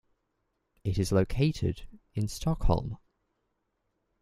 [0.83, 1.83] It is located
[2.15, 2.97] in Stockholm.